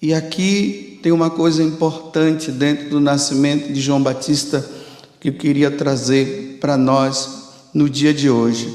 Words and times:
E 0.00 0.12
aqui 0.12 1.00
tem 1.02 1.10
uma 1.10 1.30
coisa 1.30 1.62
importante 1.62 2.50
dentro 2.50 2.90
do 2.90 3.00
nascimento 3.00 3.72
de 3.72 3.80
João 3.80 4.02
Batista 4.02 4.62
que 5.18 5.30
eu 5.30 5.32
queria 5.32 5.70
trazer 5.70 6.58
para 6.60 6.76
nós 6.76 7.46
no 7.72 7.88
dia 7.88 8.12
de 8.12 8.28
hoje, 8.28 8.72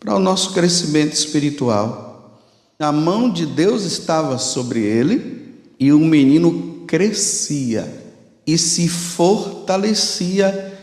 para 0.00 0.16
o 0.16 0.18
nosso 0.18 0.52
crescimento 0.52 1.12
espiritual. 1.12 2.40
A 2.76 2.90
mão 2.90 3.30
de 3.30 3.46
Deus 3.46 3.84
estava 3.84 4.36
sobre 4.36 4.80
ele 4.80 5.60
e 5.78 5.92
o 5.92 6.00
menino 6.00 6.82
crescia 6.88 8.02
e 8.44 8.58
se 8.58 8.88
fortalecia 8.88 10.76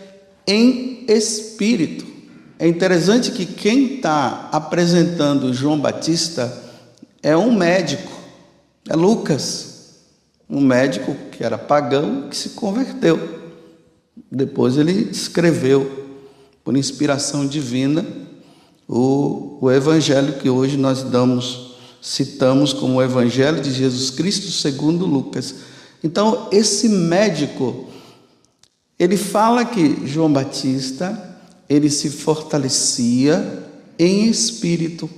em 0.47 1.03
espírito. 1.05 2.05
É 2.57 2.65
interessante 2.65 3.31
que 3.31 3.45
quem 3.45 3.95
está 3.95 4.47
apresentando 4.53 5.53
João 5.53 5.77
Batista 5.77 6.63
é 7.21 7.35
um 7.35 7.53
médico 7.53 8.18
é 8.87 8.95
Lucas, 8.95 9.69
um 10.49 10.61
médico 10.61 11.15
que 11.31 11.43
era 11.43 11.57
pagão 11.57 12.27
que 12.29 12.35
se 12.35 12.49
converteu. 12.49 13.39
Depois 14.31 14.77
ele 14.77 15.09
escreveu, 15.11 16.07
por 16.63 16.75
inspiração 16.75 17.45
divina, 17.45 18.05
o, 18.87 19.57
o 19.61 19.71
evangelho 19.71 20.33
que 20.33 20.49
hoje 20.49 20.77
nós 20.77 21.03
damos, 21.03 21.75
citamos 22.01 22.73
como 22.73 22.95
o 22.95 23.01
evangelho 23.01 23.61
de 23.61 23.71
Jesus 23.71 24.09
Cristo 24.09 24.49
segundo 24.49 25.05
Lucas. 25.05 25.55
Então, 26.03 26.47
esse 26.51 26.89
médico, 26.89 27.87
ele 28.97 29.17
fala 29.17 29.65
que 29.65 30.07
João 30.07 30.31
Batista, 30.31 31.37
ele 31.67 31.89
se 31.89 32.09
fortalecia 32.09 33.63
em 33.97 34.27
espírito 34.27 35.09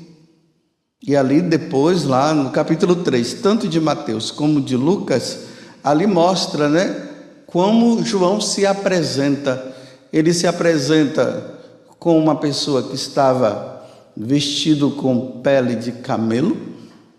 e 1.04 1.16
ali 1.16 1.42
depois, 1.42 2.04
lá 2.04 2.32
no 2.32 2.52
capítulo 2.52 2.98
3, 2.98 3.34
tanto 3.36 3.68
de 3.68 3.80
Mateus 3.80 4.30
como 4.30 4.62
de 4.62 4.76
Lucas, 4.78 5.40
ali 5.84 6.06
mostra, 6.06 6.70
né, 6.70 7.10
como 7.48 8.04
João 8.04 8.40
se 8.40 8.68
apresenta. 8.68 9.74
Ele 10.14 10.32
se 10.32 10.46
apresenta 10.46 11.60
com 11.98 12.20
uma 12.20 12.36
pessoa 12.36 12.84
que 12.84 12.94
estava 12.94 13.84
vestido 14.16 14.92
com 14.92 15.42
pele 15.42 15.76
de 15.76 15.92
camelo, 15.92 16.56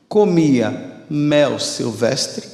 comia 0.09 1.03
mel 1.11 1.59
silvestre, 1.59 2.47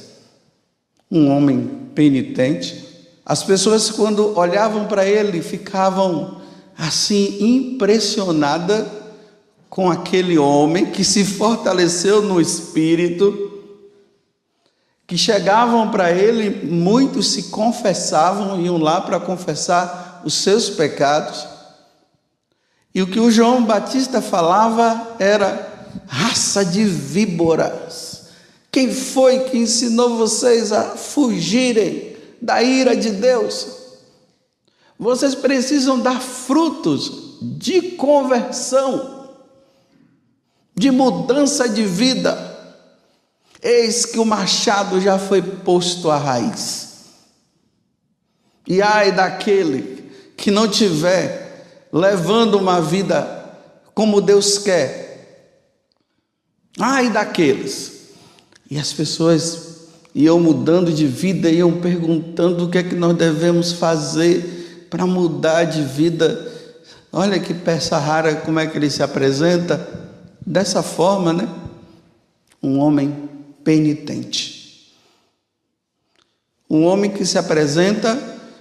um 1.11 1.29
homem 1.29 1.89
penitente. 1.93 2.87
As 3.23 3.43
pessoas, 3.43 3.91
quando 3.91 4.35
olhavam 4.35 4.87
para 4.87 5.05
ele, 5.05 5.43
ficavam 5.43 6.41
assim 6.75 7.37
impressionadas 7.39 8.98
com 9.79 9.89
aquele 9.89 10.37
homem 10.37 10.87
que 10.87 11.05
se 11.05 11.23
fortaleceu 11.23 12.21
no 12.21 12.41
espírito, 12.41 13.63
que 15.07 15.17
chegavam 15.17 15.89
para 15.89 16.11
ele, 16.11 16.67
muitos 16.67 17.31
se 17.31 17.43
confessavam, 17.43 18.59
iam 18.59 18.77
lá 18.77 18.99
para 18.99 19.21
confessar 19.21 20.21
os 20.25 20.33
seus 20.33 20.69
pecados. 20.69 21.47
E 22.93 23.01
o 23.01 23.07
que 23.07 23.21
o 23.21 23.31
João 23.31 23.63
Batista 23.63 24.21
falava 24.21 25.15
era 25.17 25.87
raça 26.07 26.65
de 26.65 26.83
víboras. 26.83 28.31
Quem 28.69 28.93
foi 28.93 29.45
que 29.45 29.59
ensinou 29.59 30.17
vocês 30.17 30.73
a 30.73 30.97
fugirem 30.97 32.17
da 32.41 32.61
ira 32.61 32.97
de 32.97 33.11
Deus? 33.11 33.65
Vocês 34.99 35.33
precisam 35.35 36.01
dar 36.01 36.19
frutos 36.19 37.37
de 37.41 37.81
conversão 37.91 39.18
de 40.79 40.89
mudança 40.89 41.67
de 41.67 41.83
vida. 41.83 42.57
Eis 43.61 44.05
que 44.05 44.17
o 44.17 44.23
machado 44.23 45.01
já 45.01 45.19
foi 45.19 45.41
posto 45.41 46.09
à 46.09 46.17
raiz. 46.17 46.87
E 48.65 48.81
ai 48.81 49.11
daquele 49.11 50.09
que 50.37 50.49
não 50.49 50.69
tiver 50.69 51.89
levando 51.91 52.55
uma 52.55 52.79
vida 52.79 53.27
como 53.93 54.21
Deus 54.21 54.57
quer. 54.57 55.51
Ai 56.79 57.09
daqueles. 57.09 58.13
E 58.71 58.79
as 58.79 58.93
pessoas 58.93 59.79
iam 60.15 60.39
mudando 60.39 60.93
de 60.93 61.05
vida, 61.05 61.49
iam 61.49 61.81
perguntando 61.81 62.65
o 62.65 62.69
que 62.69 62.77
é 62.77 62.83
que 62.83 62.95
nós 62.95 63.17
devemos 63.17 63.73
fazer 63.73 64.87
para 64.89 65.05
mudar 65.05 65.65
de 65.65 65.81
vida. 65.81 66.49
Olha 67.11 67.37
que 67.37 67.53
peça 67.53 67.97
rara, 67.97 68.35
como 68.35 68.61
é 68.61 68.67
que 68.67 68.77
ele 68.77 68.89
se 68.89 69.03
apresenta 69.03 69.98
dessa 70.49 70.81
forma, 70.81 71.31
né? 71.31 71.47
Um 72.61 72.79
homem 72.79 73.29
penitente. 73.63 74.91
Um 76.67 76.85
homem 76.85 77.11
que 77.11 77.23
se 77.23 77.37
apresenta 77.37 78.17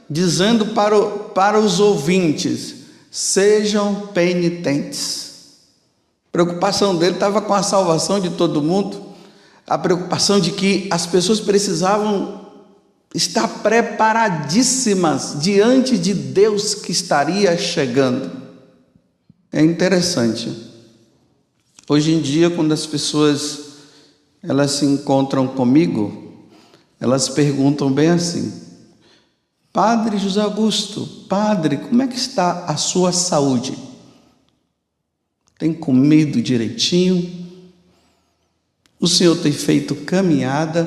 dizendo 0.09 0.67
para, 0.67 0.97
o, 0.97 1.31
para 1.31 1.59
os 1.59 1.81
ouvintes: 1.81 2.75
sejam 3.11 4.09
penitentes. 4.09 5.29
A 6.29 6.33
preocupação 6.33 6.95
dele 6.95 7.15
estava 7.15 7.41
com 7.41 7.55
a 7.55 7.63
salvação 7.63 8.21
de 8.21 8.31
todo 8.31 8.63
mundo, 8.63 9.03
a 9.67 9.79
preocupação 9.79 10.39
de 10.39 10.53
que 10.53 10.89
as 10.91 11.07
pessoas 11.07 11.41
precisavam 11.41 12.47
estar 13.15 13.49
preparadíssimas 13.49 15.37
diante 15.41 15.97
de 15.97 16.13
Deus 16.13 16.75
que 16.75 16.93
estaria 16.93 17.57
chegando. 17.57 18.31
É 19.51 19.63
interessante. 19.63 20.68
Hoje 21.89 22.13
em 22.13 22.21
dia, 22.21 22.51
quando 22.51 22.73
as 22.73 22.85
pessoas 22.85 23.61
elas 24.43 24.73
se 24.73 24.85
encontram 24.85 25.49
comigo, 25.49 26.47
elas 27.01 27.31
perguntam 27.31 27.91
bem 27.91 28.11
assim: 28.11 28.53
Padre 29.73 30.19
José 30.19 30.43
Augusto, 30.43 31.07
padre, 31.31 31.79
como 31.79 32.03
é 32.03 32.07
que 32.07 32.17
está 32.17 32.67
a 32.67 32.77
sua 32.77 33.11
saúde? 33.11 33.77
Tem 35.59 35.73
comido 35.73 36.43
direitinho? 36.43 37.49
O 39.01 39.09
senhor 39.09 39.37
tem 39.39 39.53
feito 39.53 39.95
caminhada? 39.95 40.87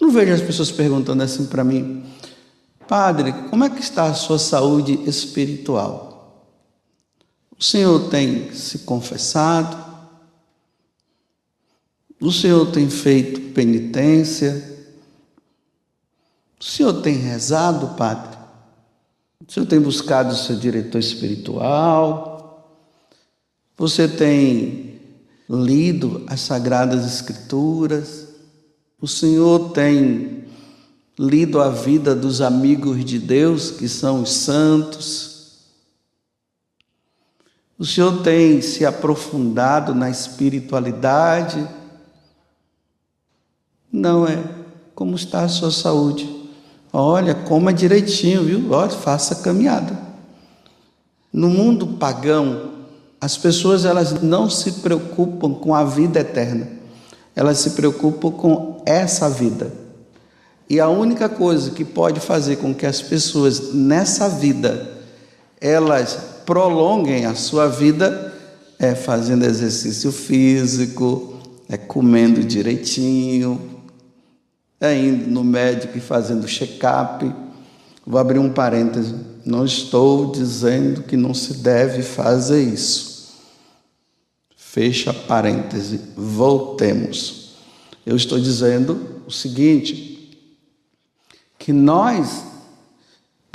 Não 0.00 0.10
vejo 0.10 0.32
as 0.32 0.40
pessoas 0.40 0.72
perguntando 0.72 1.22
assim 1.22 1.46
para 1.46 1.62
mim: 1.62 2.04
Padre, 2.88 3.32
como 3.50 3.62
é 3.62 3.70
que 3.70 3.80
está 3.80 4.06
a 4.06 4.14
sua 4.14 4.38
saúde 4.38 4.98
espiritual? 5.08 6.05
O 7.58 7.64
Senhor 7.64 8.10
tem 8.10 8.52
se 8.52 8.80
confessado, 8.80 9.84
o 12.20 12.30
Senhor 12.30 12.70
tem 12.70 12.88
feito 12.90 13.52
penitência, 13.52 14.76
o 16.60 16.64
Senhor 16.64 17.00
tem 17.00 17.14
rezado, 17.16 17.96
Padre, 17.96 18.36
o 19.46 19.50
Senhor 19.50 19.66
tem 19.66 19.80
buscado 19.80 20.32
o 20.32 20.36
seu 20.36 20.56
diretor 20.56 20.98
espiritual, 20.98 22.36
você 23.76 24.08
tem 24.08 25.00
lido 25.48 26.24
as 26.26 26.40
Sagradas 26.40 27.06
Escrituras, 27.06 28.26
o 29.00 29.06
Senhor 29.06 29.70
tem 29.70 30.44
lido 31.18 31.60
a 31.60 31.70
vida 31.70 32.14
dos 32.14 32.40
amigos 32.40 33.02
de 33.04 33.18
Deus, 33.18 33.70
que 33.70 33.88
são 33.88 34.22
os 34.22 34.30
santos, 34.30 35.35
o 37.78 37.84
Senhor 37.84 38.22
tem 38.22 38.62
se 38.62 38.86
aprofundado 38.86 39.94
na 39.94 40.08
espiritualidade? 40.08 41.66
Não 43.92 44.26
é. 44.26 44.42
Como 44.94 45.14
está 45.14 45.42
a 45.42 45.48
sua 45.48 45.70
saúde? 45.70 46.34
Olha, 46.90 47.34
coma 47.34 47.72
direitinho, 47.74 48.44
viu? 48.44 48.72
Olha, 48.72 48.90
faça 48.90 49.36
caminhada. 49.36 49.98
No 51.30 51.50
mundo 51.50 51.86
pagão, 51.98 52.70
as 53.20 53.36
pessoas 53.36 53.84
elas 53.84 54.22
não 54.22 54.48
se 54.48 54.72
preocupam 54.72 55.52
com 55.52 55.74
a 55.74 55.84
vida 55.84 56.20
eterna. 56.20 56.68
Elas 57.34 57.58
se 57.58 57.70
preocupam 57.70 58.30
com 58.30 58.82
essa 58.86 59.28
vida. 59.28 59.70
E 60.68 60.80
a 60.80 60.88
única 60.88 61.28
coisa 61.28 61.70
que 61.72 61.84
pode 61.84 62.20
fazer 62.20 62.56
com 62.56 62.74
que 62.74 62.86
as 62.86 63.02
pessoas 63.02 63.74
nessa 63.74 64.28
vida 64.30 64.96
elas 65.60 66.35
prolonguem 66.46 67.26
a 67.26 67.34
sua 67.34 67.66
vida 67.66 68.32
é 68.78 68.94
fazendo 68.94 69.44
exercício 69.44 70.12
físico, 70.12 71.34
é 71.68 71.76
comendo 71.76 72.44
direitinho, 72.44 73.82
é 74.80 74.96
indo 74.96 75.28
no 75.28 75.42
médico 75.42 75.98
e 75.98 76.00
fazendo 76.00 76.46
check-up. 76.46 77.30
Vou 78.06 78.20
abrir 78.20 78.38
um 78.38 78.52
parêntese. 78.52 79.14
Não 79.44 79.64
estou 79.64 80.30
dizendo 80.30 81.02
que 81.02 81.16
não 81.16 81.34
se 81.34 81.54
deve 81.54 82.02
fazer 82.02 82.62
isso. 82.62 83.34
Fecha 84.56 85.12
parêntese. 85.12 86.00
Voltemos. 86.16 87.56
Eu 88.04 88.14
estou 88.14 88.38
dizendo 88.38 89.22
o 89.26 89.30
seguinte: 89.30 90.38
que 91.58 91.72
nós 91.72 92.44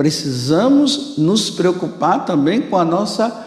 precisamos 0.02 1.16
nos 1.16 1.52
preocupar 1.52 2.26
também 2.26 2.60
com 2.60 2.76
a 2.76 2.84
nossa 2.84 3.46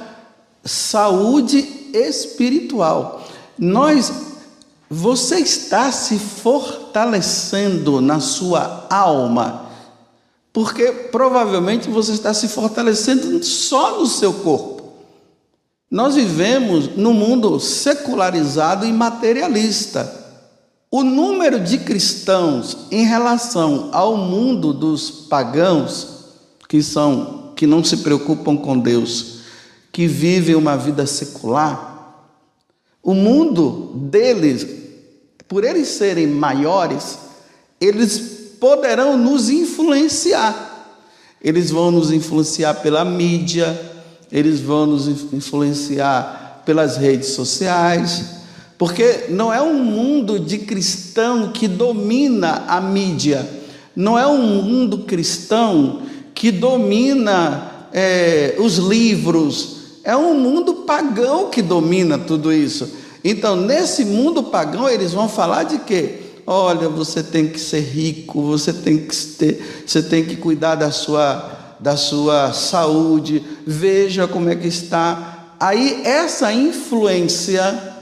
saúde 0.65 1.91
espiritual. 1.93 3.25
Nós 3.59 4.13
Você 4.89 5.41
está 5.41 5.91
se 5.91 6.17
fortalecendo 6.17 8.01
na 8.01 8.21
sua 8.21 8.87
alma, 8.89 9.67
porque 10.53 10.93
provavelmente 11.11 11.91
você 11.91 12.13
está 12.13 12.33
se 12.33 12.47
fortalecendo 12.47 13.43
só 13.43 13.99
no 13.99 14.07
seu 14.07 14.33
corpo. 14.33 14.93
Nós 15.91 16.15
vivemos 16.15 16.97
num 16.97 17.13
mundo 17.13 17.59
secularizado 17.59 18.87
e 18.87 18.93
materialista. 18.93 20.23
O 20.89 21.03
número 21.03 21.59
de 21.59 21.79
cristãos 21.79 22.77
em 22.93 23.05
relação 23.05 23.89
ao 23.91 24.17
mundo 24.17 24.73
dos 24.73 25.11
pagãos, 25.11 26.14
que 26.69 26.83
são 26.83 27.53
que 27.57 27.67
não 27.67 27.85
se 27.85 27.99
preocupam 27.99 28.57
com 28.57 28.79
Deus, 28.79 29.41
que 29.93 30.07
vivem 30.07 30.55
uma 30.55 30.77
vida 30.77 31.07
secular, 31.07 31.95
o 33.03 33.15
mundo 33.15 33.93
deles, 33.95 34.67
por 35.47 35.63
eles 35.63 35.89
serem 35.89 36.27
maiores, 36.27 37.19
eles 37.81 38.19
poderão 38.59 39.17
nos 39.17 39.51
influenciar. 39.51 40.73
Eles 41.41 41.71
vão 41.71 41.91
nos 41.91 42.11
influenciar 42.11 42.75
pela 42.77 43.05
mídia, 43.05 43.79
eles 44.33 44.61
vão 44.61 44.87
nos 44.87 45.07
influenciar 45.07 46.63
pelas 46.65 46.97
redes 46.97 47.29
sociais, 47.29 48.25
porque 48.79 49.27
não 49.29 49.53
é 49.53 49.61
um 49.61 49.85
mundo 49.85 50.41
de 50.41 50.59
cristão 50.59 51.53
que 51.53 51.69
domina 51.69 52.65
a 52.67 52.81
mídia, 52.81 53.47
não 53.95 54.19
é 54.19 54.27
um 54.27 54.63
mundo 54.63 55.01
cristão 55.01 56.03
que 56.35 56.51
domina 56.51 57.89
é, 57.93 58.57
os 58.59 58.77
livros, 58.77 59.77
é 60.03 60.17
um 60.17 60.35
mundo 60.35 60.75
pagão 60.87 61.49
que 61.49 61.63
domina 61.63 62.19
tudo 62.19 62.53
isso. 62.53 62.91
Então, 63.23 63.57
nesse 63.57 64.05
mundo 64.05 64.43
pagão, 64.43 64.89
eles 64.89 65.13
vão 65.13 65.29
falar 65.29 65.63
de 65.63 65.79
quê? 65.79 66.21
Olha, 66.47 66.89
você 66.91 67.23
tem 67.23 67.49
que 67.49 67.59
ser 67.59 67.81
rico, 67.81 68.43
você 68.43 68.73
tem 68.73 68.99
que 68.99 69.17
ter, 69.17 69.85
você 69.87 70.03
tem 70.03 70.25
que 70.25 70.37
cuidar 70.37 70.75
da 70.75 70.91
sua, 70.91 71.77
da 71.81 71.97
sua 71.97 72.53
saúde, 72.53 73.43
veja 73.67 74.29
como 74.29 74.51
é 74.51 74.55
que 74.55 74.69
está. 74.69 75.55
Aí 75.59 76.03
essa 76.05 76.53
influência 76.53 77.95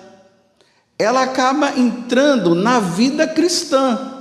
ela 0.99 1.23
acaba 1.23 1.79
entrando 1.79 2.55
na 2.55 2.81
vida 2.81 3.27
cristã. 3.27 4.12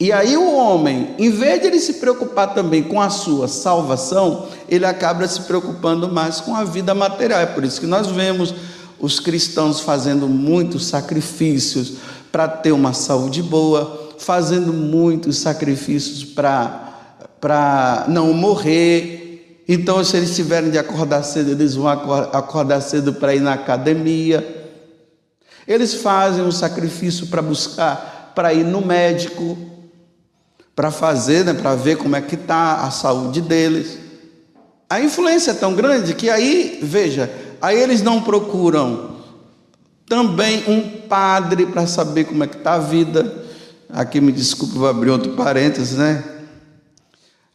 E 0.00 0.10
aí 0.10 0.36
o 0.36 0.56
homem, 0.56 1.14
em 1.18 1.30
vez 1.30 1.60
de 1.60 1.68
ele 1.68 1.78
se 1.78 1.94
preocupar 1.94 2.54
também 2.54 2.82
com 2.82 3.00
a 3.00 3.08
sua 3.08 3.46
salvação, 3.46 4.48
ele 4.68 4.84
acaba 4.84 5.26
se 5.28 5.42
preocupando 5.42 6.08
mais 6.08 6.40
com 6.40 6.56
a 6.56 6.64
vida 6.64 6.92
material. 6.92 7.40
É 7.40 7.46
por 7.46 7.62
isso 7.62 7.80
que 7.80 7.86
nós 7.86 8.08
vemos 8.08 8.52
os 8.98 9.20
cristãos 9.20 9.80
fazendo 9.80 10.26
muitos 10.28 10.86
sacrifícios 10.86 11.94
para 12.32 12.48
ter 12.48 12.72
uma 12.72 12.92
saúde 12.92 13.42
boa, 13.42 14.10
fazendo 14.18 14.72
muitos 14.72 15.38
sacrifícios 15.38 16.24
para 16.24 18.06
não 18.08 18.32
morrer. 18.32 19.62
Então, 19.68 20.02
se 20.02 20.16
eles 20.16 20.34
tiverem 20.34 20.70
de 20.70 20.78
acordar 20.78 21.22
cedo, 21.22 21.52
eles 21.52 21.76
vão 21.76 21.88
acordar 21.88 22.80
cedo 22.80 23.12
para 23.12 23.34
ir 23.34 23.40
na 23.40 23.52
academia. 23.52 24.66
Eles 25.66 25.94
fazem 25.94 26.42
um 26.42 26.50
sacrifício 26.50 27.28
para 27.28 27.40
buscar, 27.40 28.32
para 28.34 28.52
ir 28.52 28.64
no 28.64 28.80
médico, 28.80 29.56
para 30.74 30.90
fazer, 30.90 31.44
né, 31.44 31.54
para 31.54 31.74
ver 31.74 31.96
como 31.96 32.16
é 32.16 32.20
que 32.20 32.34
está 32.34 32.84
a 32.84 32.90
saúde 32.90 33.40
deles. 33.40 33.98
A 34.88 35.00
influência 35.00 35.52
é 35.52 35.54
tão 35.54 35.74
grande 35.74 36.14
que 36.14 36.28
aí, 36.28 36.78
veja, 36.82 37.30
aí 37.60 37.78
eles 37.78 38.02
não 38.02 38.22
procuram 38.22 39.16
também 40.06 40.64
um 40.68 41.06
padre 41.08 41.66
para 41.66 41.86
saber 41.86 42.24
como 42.24 42.44
é 42.44 42.46
que 42.46 42.56
está 42.56 42.74
a 42.74 42.78
vida. 42.78 43.44
Aqui 43.88 44.20
me 44.20 44.32
desculpe, 44.32 44.76
vou 44.76 44.88
abrir 44.88 45.10
outro 45.10 45.32
parênteses, 45.32 45.96
né? 45.96 46.22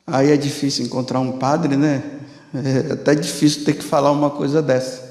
Aí 0.05 0.31
é 0.31 0.37
difícil 0.37 0.85
encontrar 0.85 1.19
um 1.19 1.33
padre, 1.33 1.75
né? 1.75 2.03
É 2.53 2.93
até 2.93 3.13
difícil 3.13 3.65
ter 3.65 3.73
que 3.73 3.83
falar 3.83 4.11
uma 4.11 4.29
coisa 4.29 4.61
dessa. 4.61 5.05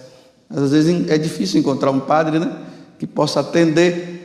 Às 0.48 0.70
vezes 0.70 1.10
é 1.10 1.18
difícil 1.18 1.60
encontrar 1.60 1.90
um 1.90 2.00
padre, 2.00 2.38
né? 2.38 2.50
que 2.98 3.06
possa 3.06 3.40
atender, 3.40 4.15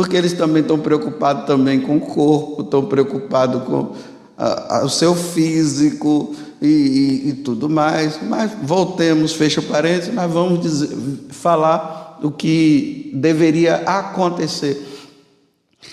porque 0.00 0.16
eles 0.16 0.32
também 0.32 0.62
estão 0.62 0.78
preocupados 0.78 1.44
também 1.44 1.78
com 1.78 1.98
o 1.98 2.00
corpo, 2.00 2.62
estão 2.62 2.86
preocupados 2.86 3.62
com 3.64 3.92
a, 4.34 4.78
a, 4.78 4.84
o 4.86 4.88
seu 4.88 5.14
físico 5.14 6.34
e, 6.58 6.66
e, 6.66 7.28
e, 7.28 7.32
tudo 7.34 7.68
mais. 7.68 8.18
Mas 8.22 8.50
voltemos, 8.62 9.34
fecha 9.34 9.60
parênteses, 9.60 10.14
mas 10.14 10.32
vamos 10.32 10.62
dizer, 10.62 10.88
falar 11.28 12.18
o 12.22 12.30
que 12.30 13.10
deveria 13.12 13.74
acontecer. 13.84 14.82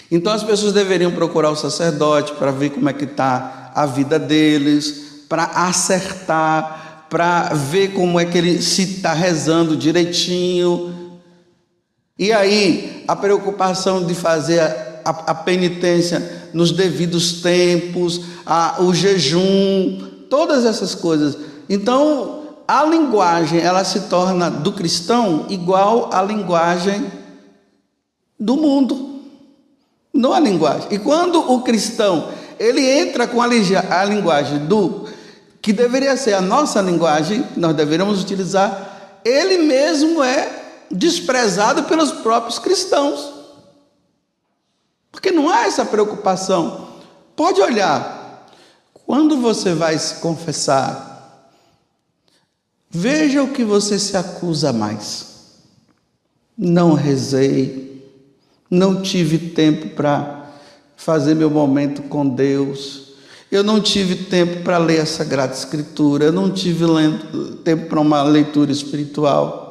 Então 0.10 0.32
as 0.32 0.42
pessoas 0.42 0.72
deveriam 0.72 1.12
procurar 1.12 1.50
o 1.50 1.56
sacerdote 1.58 2.32
para 2.32 2.50
ver 2.50 2.70
como 2.70 2.88
é 2.88 2.94
que 2.94 3.04
está 3.04 3.74
a 3.76 3.86
vida 3.86 4.18
deles, 4.18 5.26
para 5.28 5.44
acertar, 5.44 7.08
para 7.10 7.50
ver 7.54 7.90
como 7.90 8.18
é 8.18 8.24
que 8.24 8.38
ele 8.38 8.62
se 8.62 8.84
está 8.84 9.12
rezando 9.12 9.76
direitinho, 9.76 11.07
e 12.20 12.34
aí, 12.34 13.04
a 13.08 13.16
preocupação 13.16 14.06
de 14.06 14.16
fazer 14.16 14.60
a, 14.60 15.02
a, 15.06 15.10
a 15.32 15.36
penitência 15.36 16.50
nos 16.52 16.72
devidos 16.72 17.42
tempos, 17.42 18.22
a, 18.46 18.82
o 18.82 18.94
jejum, 18.94 20.00
todas 20.28 20.66
essas 20.66 20.96
coisas. 20.96 21.38
Então, 21.70 22.42
a 22.68 22.84
linguagem, 22.84 23.60
ela 23.60 23.84
se 23.84 24.02
torna 24.02 24.50
do 24.50 24.74
cristão 24.74 25.46
igual 25.50 26.10
à 26.12 26.24
linguagem 26.24 27.06
do 28.40 28.58
mundo. 28.58 29.22
Não 30.12 30.34
a 30.34 30.40
linguagem. 30.40 30.88
E 30.90 30.98
quando 30.98 31.40
o 31.52 31.62
cristão, 31.62 32.30
ele 32.60 32.82
entra 32.82 33.28
com 33.28 33.42
a, 33.42 33.46
a 33.46 34.06
linguagem 34.06 34.66
do 34.66 35.06
que 35.62 35.72
deveria 35.72 36.18
ser 36.18 36.34
a 36.34 36.42
nossa 36.42 36.82
linguagem, 36.82 37.46
nós 37.56 37.76
deveríamos 37.76 38.22
utilizar, 38.22 39.20
ele 39.24 39.60
mesmo 39.60 40.24
é 40.24 40.67
desprezado 40.92 41.84
pelos 41.84 42.12
próprios 42.12 42.60
cristãos. 42.60 43.34
Porque 45.12 45.32
não 45.32 45.50
há 45.50 45.66
essa 45.66 45.86
preocupação. 45.86 46.88
Pode 47.36 47.62
olhar, 47.62 48.48
quando 49.06 49.38
você 49.38 49.74
vai 49.74 49.98
se 49.98 50.16
confessar, 50.16 51.52
veja 52.90 53.44
o 53.44 53.52
que 53.52 53.64
você 53.64 53.98
se 53.98 54.16
acusa 54.16 54.72
mais. 54.74 55.28
Não 56.58 56.94
rezei, 56.94 58.12
não 58.70 59.02
tive 59.02 59.38
tempo 59.38 59.90
para 59.90 60.52
fazer 60.96 61.36
meu 61.36 61.50
momento 61.50 62.04
com 62.04 62.28
Deus. 62.28 63.14
Eu 63.50 63.64
não 63.64 63.80
tive 63.80 64.26
tempo 64.26 64.62
para 64.64 64.78
ler 64.78 65.00
a 65.00 65.06
Sagrada 65.06 65.54
Escritura, 65.54 66.26
eu 66.26 66.32
não 66.34 66.52
tive 66.52 66.84
tempo 67.64 67.88
para 67.88 68.02
uma 68.02 68.22
leitura 68.24 68.72
espiritual. 68.72 69.67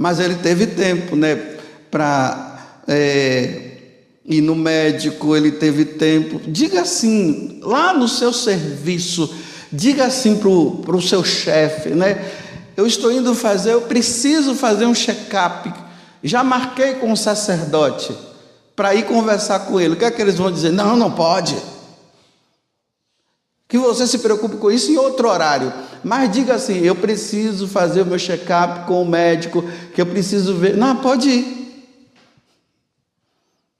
Mas 0.00 0.18
ele 0.18 0.36
teve 0.36 0.66
tempo, 0.66 1.14
né, 1.14 1.38
para 1.90 2.56
é, 2.88 3.72
ir 4.24 4.40
no 4.40 4.56
médico, 4.56 5.36
ele 5.36 5.52
teve 5.52 5.84
tempo. 5.84 6.40
Diga 6.46 6.80
assim, 6.80 7.60
lá 7.62 7.92
no 7.92 8.08
seu 8.08 8.32
serviço, 8.32 9.30
diga 9.70 10.06
assim 10.06 10.38
para 10.38 10.48
o 10.48 11.02
seu 11.02 11.22
chefe, 11.22 11.90
né? 11.90 12.30
Eu 12.78 12.86
estou 12.86 13.12
indo 13.12 13.34
fazer, 13.34 13.74
eu 13.74 13.82
preciso 13.82 14.54
fazer 14.54 14.86
um 14.86 14.94
check-up. 14.94 15.70
Já 16.24 16.42
marquei 16.42 16.94
com 16.94 17.12
o 17.12 17.16
sacerdote 17.16 18.10
para 18.74 18.94
ir 18.94 19.02
conversar 19.02 19.66
com 19.66 19.78
ele. 19.78 19.92
O 19.92 19.96
que 19.96 20.06
é 20.06 20.10
que 20.10 20.22
eles 20.22 20.36
vão 20.36 20.50
dizer? 20.50 20.72
Não, 20.72 20.96
não 20.96 21.10
pode. 21.10 21.54
Que 23.70 23.78
você 23.78 24.06
se 24.06 24.18
preocupe 24.18 24.56
com 24.56 24.70
isso 24.70 24.90
em 24.92 24.98
outro 24.98 25.28
horário. 25.28 25.72
Mas 26.04 26.30
diga 26.30 26.56
assim: 26.56 26.80
eu 26.80 26.94
preciso 26.94 27.66
fazer 27.66 28.02
o 28.02 28.06
meu 28.06 28.18
check-up 28.18 28.86
com 28.86 29.00
o 29.00 29.08
médico, 29.08 29.64
que 29.94 30.02
eu 30.02 30.06
preciso 30.06 30.56
ver. 30.56 30.76
Não, 30.76 30.96
pode 30.96 31.30
ir. 31.30 31.86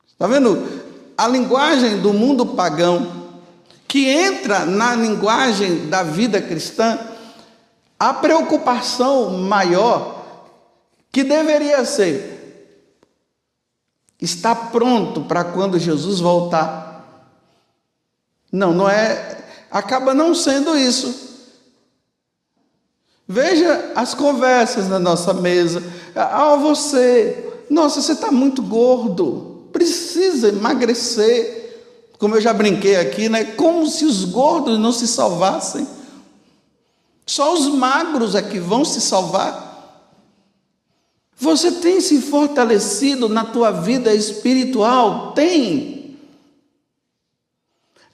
Está 0.07 0.27
vendo? 0.27 0.81
A 1.19 1.27
linguagem 1.27 1.99
do 2.01 2.15
mundo 2.15 2.47
pagão, 2.47 3.35
que 3.89 4.09
entra 4.09 4.65
na 4.65 4.95
linguagem 4.95 5.89
da 5.89 6.03
vida 6.03 6.41
cristã, 6.41 6.99
a 7.99 8.15
preocupação 8.15 9.31
maior 9.39 10.25
que 11.13 11.25
deveria 11.25 11.85
ser 11.85 12.39
estar 14.21 14.71
pronto 14.71 15.23
para 15.23 15.43
quando 15.45 15.79
Jesus 15.79 16.21
voltar. 16.21 16.91
Não, 18.53 18.73
não 18.73 18.89
é. 18.89 19.39
Acaba 19.71 20.13
não 20.13 20.35
sendo 20.35 20.77
isso. 20.77 21.29
Veja 23.29 23.93
as 23.95 24.13
conversas 24.13 24.89
na 24.89 24.99
nossa 24.99 25.33
mesa. 25.33 25.83
Ah, 26.17 26.57
você, 26.57 27.49
nossa, 27.71 28.03
você 28.03 28.13
está 28.13 28.33
muito 28.33 28.61
gordo, 28.61 29.69
precisa 29.73 30.49
emagrecer. 30.49 31.59
Como 32.19 32.35
eu 32.35 32.41
já 32.41 32.53
brinquei 32.53 32.97
aqui, 32.97 33.29
né? 33.29 33.45
Como 33.45 33.87
se 33.87 34.05
os 34.05 34.25
gordos 34.25 34.79
não 34.79 34.93
se 34.93 35.07
salvassem. 35.07 35.87
Só 37.25 37.55
os 37.55 37.69
magros 37.69 38.35
é 38.35 38.43
que 38.43 38.59
vão 38.59 38.85
se 38.85 39.01
salvar. 39.01 39.71
Você 41.37 41.71
tem 41.71 42.01
se 42.01 42.21
fortalecido 42.21 43.29
na 43.29 43.45
tua 43.45 43.71
vida 43.71 44.13
espiritual? 44.13 45.33
Tem. 45.33 46.00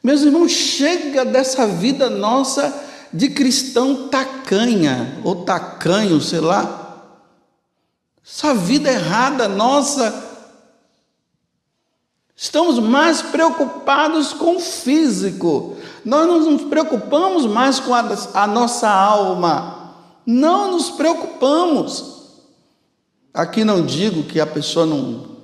Meus 0.07 0.23
irmãos, 0.23 0.53
chega 0.53 1.25
dessa 1.25 1.67
vida 1.67 2.09
nossa 2.09 2.73
de 3.13 3.29
cristão 3.29 4.07
tacanha 4.07 5.21
ou 5.25 5.45
tacanho, 5.45 6.21
sei 6.21 6.39
lá. 6.39 7.03
Essa 8.25 8.55
vida 8.55 8.89
errada 8.89 9.49
nossa. 9.49 10.15
Estamos 12.37 12.79
mais 12.79 13.21
preocupados 13.21 14.33
com 14.33 14.55
o 14.55 14.61
físico. 14.61 15.77
Nós 16.05 16.29
não 16.29 16.53
nos 16.53 16.63
preocupamos 16.69 17.45
mais 17.45 17.81
com 17.81 17.93
a, 17.93 18.05
a 18.35 18.47
nossa 18.47 18.89
alma. 18.89 19.93
Não 20.25 20.71
nos 20.71 20.89
preocupamos. 20.89 22.29
Aqui 23.35 23.65
não 23.65 23.85
digo 23.85 24.23
que 24.23 24.39
a 24.39 24.47
pessoa 24.47 24.87
não, 24.87 25.36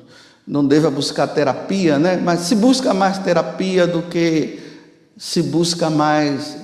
não 0.47 0.67
deva 0.67 0.91
buscar 0.91 1.29
terapia, 1.29 1.99
né? 1.99 2.17
mas 2.17 2.41
se 2.41 2.55
busca 2.55 2.93
mais 2.93 3.19
terapia 3.19 3.87
do 3.87 4.03
que 4.03 4.61
se 5.17 5.43
busca 5.43 5.89
mais 5.89 6.57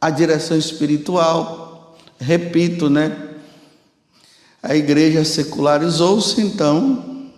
a 0.00 0.10
direção 0.10 0.56
espiritual. 0.56 1.96
Repito, 2.20 2.88
né? 2.88 3.28
A 4.62 4.74
igreja 4.76 5.24
secularizou-se, 5.24 6.40
então 6.40 7.28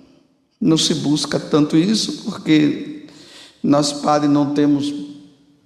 não 0.60 0.76
se 0.76 0.94
busca 0.94 1.38
tanto 1.38 1.76
isso, 1.76 2.24
porque 2.24 3.06
nós 3.62 3.92
padres 3.92 4.30
não 4.30 4.54
temos 4.54 4.92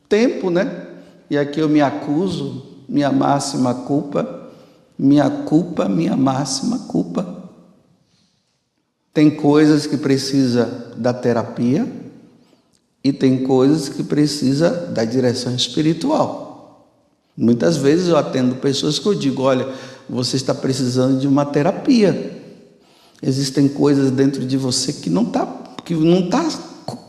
tempo, 0.09 0.51
né? 0.51 0.87
E 1.31 1.39
aqui 1.39 1.61
eu 1.61 1.69
me 1.69 1.81
acuso, 1.81 2.63
minha 2.89 3.11
máxima 3.11 3.75
culpa, 3.75 4.51
minha 4.99 5.29
culpa, 5.31 5.89
minha 5.89 6.17
máxima 6.17 6.81
culpa. 6.81 7.44
Tem 9.15 9.31
coisas 9.31 9.87
que 9.87 9.97
precisa 9.97 10.93
da 10.97 11.15
terapia 11.15 11.87
e 13.03 13.13
tem 13.13 13.45
coisas 13.45 13.89
que 13.89 14.03
precisa 14.03 14.71
da 14.71 15.05
direção 15.05 15.55
espiritual. 15.55 16.91
Muitas 17.37 17.77
vezes 17.77 18.09
eu 18.09 18.17
atendo 18.17 18.57
pessoas 18.57 18.99
que 18.99 19.07
eu 19.07 19.15
digo, 19.15 19.43
olha, 19.43 19.69
você 20.11 20.35
está 20.35 20.53
precisando 20.53 21.21
de 21.21 21.29
uma 21.29 21.47
terapia. 21.47 22.43
Existem 23.23 23.69
coisas 23.69 24.11
dentro 24.11 24.45
de 24.45 24.57
você 24.57 24.93
que 24.93 25.09
não 25.09 25.23
está 25.23 25.63
que 25.85 25.95
não 25.95 26.31
tá 26.31 26.49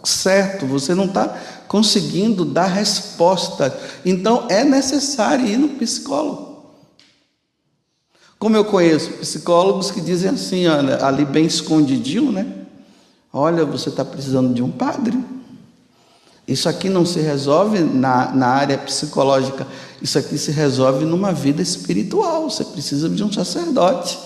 certo, 0.03 0.65
você 0.65 0.93
não 0.93 1.05
está 1.05 1.37
conseguindo 1.67 2.45
dar 2.45 2.67
resposta. 2.67 3.75
Então 4.05 4.47
é 4.49 4.63
necessário 4.63 5.47
ir 5.47 5.57
no 5.57 5.69
psicólogo. 5.69 6.54
Como 8.37 8.55
eu 8.55 8.65
conheço 8.65 9.11
psicólogos 9.13 9.91
que 9.91 10.01
dizem 10.01 10.29
assim, 10.29 10.67
olha, 10.67 11.03
ali 11.05 11.25
bem 11.25 11.45
escondidinho, 11.45 12.31
né? 12.31 12.45
Olha, 13.31 13.65
você 13.65 13.89
está 13.89 14.03
precisando 14.03 14.53
de 14.53 14.61
um 14.61 14.71
padre. 14.71 15.17
Isso 16.47 16.69
aqui 16.69 16.89
não 16.89 17.05
se 17.05 17.19
resolve 17.19 17.79
na, 17.79 18.31
na 18.31 18.47
área 18.47 18.77
psicológica, 18.77 19.65
isso 20.01 20.17
aqui 20.19 20.37
se 20.37 20.51
resolve 20.51 21.03
numa 21.05 21.31
vida 21.31 21.61
espiritual. 21.61 22.49
Você 22.49 22.63
precisa 22.63 23.09
de 23.09 23.23
um 23.23 23.31
sacerdote 23.31 24.19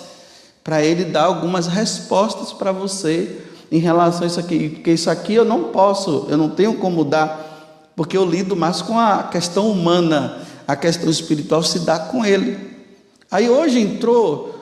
para 0.63 0.83
ele 0.83 1.05
dar 1.05 1.23
algumas 1.23 1.67
respostas 1.67 2.51
para 2.51 2.71
você 2.71 3.37
em 3.71 3.79
relação 3.79 4.23
a 4.23 4.27
isso 4.27 4.39
aqui, 4.39 4.69
porque 4.69 4.91
isso 4.91 5.09
aqui 5.09 5.33
eu 5.33 5.45
não 5.45 5.65
posso, 5.65 6.25
eu 6.29 6.37
não 6.37 6.49
tenho 6.49 6.75
como 6.75 7.05
dar, 7.05 7.91
porque 7.95 8.17
eu 8.17 8.25
lido 8.25 8.55
mais 8.55 8.81
com 8.81 8.99
a 8.99 9.23
questão 9.23 9.71
humana, 9.71 10.39
a 10.67 10.75
questão 10.75 11.09
espiritual 11.09 11.63
se 11.63 11.79
dá 11.79 11.97
com 11.97 12.25
ele. 12.25 12.68
Aí 13.31 13.50
hoje 13.50 13.79
entrou 13.79 14.59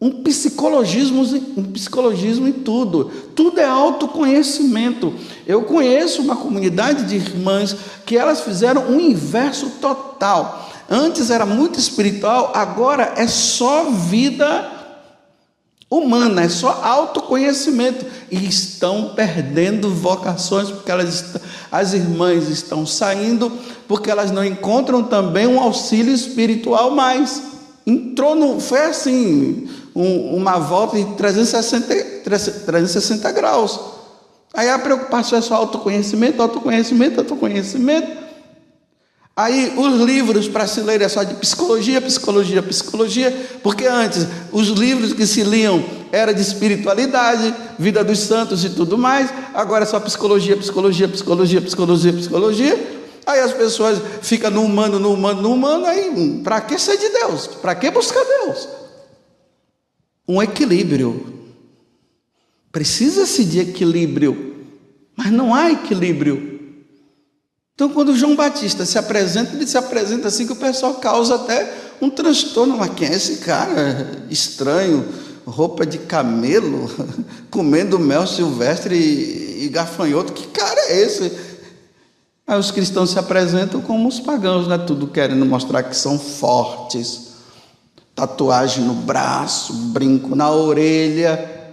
um 0.00 0.22
psicologismo, 0.22 1.22
um 1.56 1.62
psicologismo 1.72 2.46
em 2.46 2.52
tudo. 2.52 3.10
Tudo 3.34 3.58
é 3.58 3.64
autoconhecimento. 3.64 5.14
Eu 5.46 5.62
conheço 5.62 6.20
uma 6.20 6.36
comunidade 6.36 7.04
de 7.04 7.16
irmãs 7.16 7.74
que 8.04 8.16
elas 8.16 8.42
fizeram 8.42 8.90
um 8.90 9.00
inverso 9.00 9.70
total. 9.80 10.70
Antes 10.90 11.30
era 11.30 11.46
muito 11.46 11.78
espiritual, 11.78 12.52
agora 12.54 13.14
é 13.16 13.26
só 13.26 13.84
vida 13.84 14.70
humana, 15.88 16.42
é 16.42 16.48
só 16.50 16.82
autoconhecimento. 16.82 18.04
E 18.30 18.46
estão 18.46 19.14
perdendo 19.14 19.88
vocações, 19.88 20.68
porque 20.68 20.90
elas, 20.90 21.36
as 21.72 21.94
irmãs 21.94 22.50
estão 22.50 22.84
saindo, 22.84 23.50
porque 23.88 24.10
elas 24.10 24.30
não 24.30 24.44
encontram 24.44 25.02
também 25.02 25.46
um 25.46 25.60
auxílio 25.60 26.12
espiritual 26.12 26.90
mais 26.90 27.53
entrou 27.86 28.34
no. 28.34 28.60
Foi 28.60 28.80
assim, 28.80 29.68
um, 29.94 30.36
uma 30.36 30.58
volta 30.58 30.96
de 30.96 31.04
360, 31.16 32.22
360 32.24 33.32
graus. 33.32 33.80
Aí 34.52 34.70
a 34.70 34.78
preocupação 34.78 35.38
é 35.38 35.42
só 35.42 35.56
autoconhecimento, 35.56 36.40
autoconhecimento, 36.40 37.20
autoconhecimento. 37.20 38.24
Aí 39.36 39.74
os 39.76 40.00
livros 40.00 40.46
para 40.46 40.64
se 40.64 40.80
ler 40.80 41.02
é 41.02 41.08
só 41.08 41.24
de 41.24 41.34
psicologia, 41.34 42.00
psicologia, 42.00 42.62
psicologia, 42.62 43.48
porque 43.64 43.84
antes 43.84 44.28
os 44.52 44.68
livros 44.68 45.12
que 45.12 45.26
se 45.26 45.42
liam 45.42 45.84
era 46.12 46.32
de 46.32 46.40
espiritualidade, 46.40 47.52
vida 47.76 48.04
dos 48.04 48.20
santos 48.20 48.64
e 48.64 48.70
tudo 48.70 48.96
mais, 48.96 49.28
agora 49.52 49.82
é 49.82 49.86
só 49.86 49.98
psicologia, 49.98 50.56
psicologia, 50.56 51.08
psicologia, 51.08 51.60
psicologia, 51.60 52.12
psicologia. 52.12 53.03
Aí 53.26 53.40
as 53.40 53.52
pessoas 53.52 54.00
ficam 54.22 54.50
no 54.50 54.62
humano, 54.62 54.98
no 54.98 55.12
humano, 55.12 55.42
no 55.42 55.52
humano, 55.52 55.86
aí 55.86 56.40
para 56.42 56.60
que 56.60 56.78
ser 56.78 56.96
de 56.98 57.08
Deus? 57.08 57.46
Para 57.46 57.74
que 57.74 57.90
buscar 57.90 58.22
Deus? 58.24 58.68
Um 60.28 60.42
equilíbrio. 60.42 61.32
Precisa-se 62.70 63.44
de 63.44 63.60
equilíbrio, 63.60 64.66
mas 65.16 65.30
não 65.30 65.54
há 65.54 65.70
equilíbrio. 65.70 66.54
Então, 67.74 67.88
quando 67.88 68.14
João 68.14 68.36
Batista 68.36 68.84
se 68.84 68.98
apresenta, 68.98 69.54
ele 69.54 69.66
se 69.66 69.76
apresenta 69.76 70.28
assim 70.28 70.46
que 70.46 70.52
o 70.52 70.56
pessoal 70.56 70.94
causa 70.94 71.34
até 71.34 71.72
um 72.00 72.08
transtorno. 72.08 72.76
Mas 72.76 72.94
quem 72.94 73.08
é 73.08 73.14
esse 73.14 73.38
cara 73.38 74.26
estranho, 74.30 75.04
roupa 75.44 75.84
de 75.84 75.98
camelo, 75.98 76.88
comendo 77.50 77.98
mel 77.98 78.26
silvestre 78.26 78.94
e, 78.96 79.64
e 79.64 79.68
gafanhoto? 79.68 80.32
Que 80.32 80.46
cara 80.48 80.80
é 80.88 81.00
esse? 81.00 81.32
Aí 82.46 82.58
os 82.58 82.70
cristãos 82.70 83.10
se 83.10 83.18
apresentam 83.18 83.80
como 83.80 84.06
os 84.06 84.20
pagãos, 84.20 84.68
né? 84.68 84.76
Tudo 84.76 85.06
querendo 85.06 85.46
mostrar 85.46 85.82
que 85.82 85.96
são 85.96 86.18
fortes. 86.18 87.32
Tatuagem 88.14 88.84
no 88.84 88.94
braço, 88.94 89.72
brinco 89.72 90.36
na 90.36 90.50
orelha, 90.50 91.72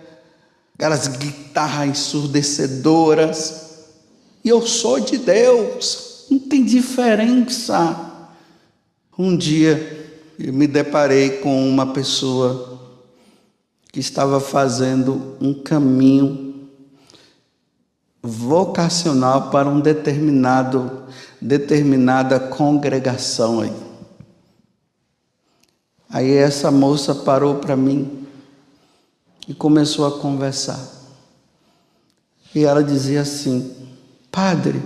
aquelas 0.73 1.07
guitarras 1.07 1.89
ensurdecedoras. 1.89 3.69
E 4.43 4.49
eu 4.49 4.65
sou 4.65 4.99
de 4.99 5.17
Deus, 5.17 6.25
não 6.31 6.39
tem 6.39 6.63
diferença. 6.63 8.09
Um 9.17 9.37
dia 9.37 10.09
eu 10.39 10.51
me 10.51 10.65
deparei 10.65 11.37
com 11.41 11.69
uma 11.69 11.93
pessoa 11.93 12.79
que 13.91 13.99
estava 13.99 14.39
fazendo 14.39 15.35
um 15.39 15.53
caminho 15.53 16.50
vocacional 18.21 19.49
para 19.49 19.67
um 19.67 19.79
determinado 19.79 21.01
determinada 21.41 22.39
congregação 22.39 23.61
aí. 23.61 23.73
Aí 26.07 26.31
essa 26.33 26.69
moça 26.69 27.15
parou 27.15 27.55
para 27.55 27.75
mim 27.75 28.27
e 29.47 29.53
começou 29.53 30.05
a 30.05 30.19
conversar. 30.19 30.79
E 32.53 32.63
ela 32.63 32.83
dizia 32.83 33.21
assim: 33.21 33.73
Padre, 34.29 34.81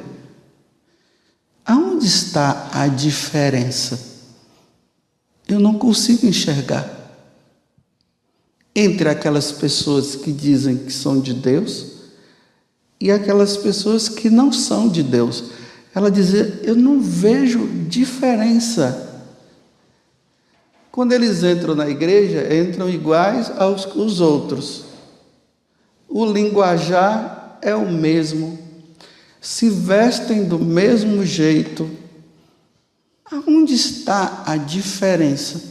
aonde 1.66 2.06
está 2.06 2.70
a 2.72 2.88
diferença? 2.88 4.16
Eu 5.48 5.60
não 5.60 5.78
consigo 5.78 6.26
enxergar 6.26 6.90
entre 8.74 9.10
aquelas 9.10 9.52
pessoas 9.52 10.16
que 10.16 10.32
dizem 10.32 10.78
que 10.78 10.92
são 10.92 11.20
de 11.20 11.34
Deus 11.34 11.95
e 13.06 13.12
aquelas 13.12 13.56
pessoas 13.56 14.10
que 14.10 14.32
não 14.32 14.52
são 14.52 14.90
de 14.90 15.04
Deus. 15.04 15.44
Ela 15.94 16.10
dizia: 16.10 16.60
Eu 16.64 16.76
não 16.76 17.00
vejo 17.00 17.68
diferença. 17.88 19.24
Quando 20.92 21.12
eles 21.12 21.44
entram 21.44 21.76
na 21.76 21.88
igreja, 21.88 22.52
entram 22.52 22.90
iguais 22.90 23.52
aos 23.58 23.86
os 23.96 24.22
outros. 24.22 24.86
O 26.10 26.26
linguajar 26.26 27.60
é 27.62 27.76
o 27.76 27.88
mesmo. 27.88 28.58
Se 29.40 29.70
vestem 29.70 30.46
do 30.46 30.58
mesmo 30.58 31.24
jeito. 31.24 31.88
Aonde 33.32 33.76
está 33.76 34.44
a 34.48 34.58
diferença? 34.58 35.62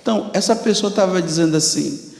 Então, 0.00 0.30
essa 0.32 0.56
pessoa 0.56 0.88
estava 0.88 1.20
dizendo 1.20 1.54
assim: 1.54 2.12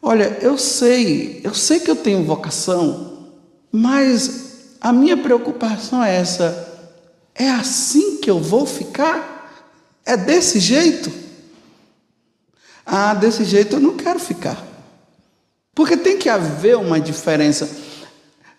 Olha, 0.00 0.38
eu 0.40 0.56
sei, 0.56 1.42
eu 1.44 1.52
sei 1.52 1.78
que 1.78 1.90
eu 1.90 1.96
tenho 1.96 2.24
vocação, 2.24 3.13
mas 3.76 4.76
a 4.80 4.92
minha 4.92 5.16
preocupação 5.16 6.00
é 6.04 6.14
essa: 6.14 6.88
é 7.34 7.50
assim 7.50 8.18
que 8.18 8.30
eu 8.30 8.38
vou 8.38 8.64
ficar? 8.64 9.66
É 10.06 10.16
desse 10.16 10.60
jeito? 10.60 11.10
Ah, 12.86 13.14
desse 13.14 13.42
jeito 13.42 13.74
eu 13.74 13.80
não 13.80 13.96
quero 13.96 14.20
ficar. 14.20 14.64
Porque 15.74 15.96
tem 15.96 16.16
que 16.16 16.28
haver 16.28 16.76
uma 16.76 17.00
diferença. 17.00 17.68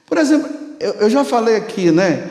Por 0.05 0.17
exemplo, 0.17 0.49
eu, 0.81 0.95
eu 0.95 1.09
já 1.09 1.23
falei 1.23 1.55
aqui, 1.55 1.91
né? 1.91 2.29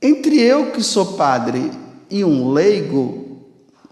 Entre 0.00 0.40
eu 0.40 0.70
que 0.70 0.84
sou 0.84 1.14
padre 1.14 1.72
e 2.08 2.22
um 2.22 2.52
leigo, 2.52 3.42